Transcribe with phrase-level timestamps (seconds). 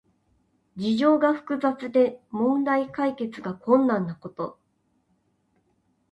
[0.77, 4.57] 事情が複雑で問題解決が困難なこと。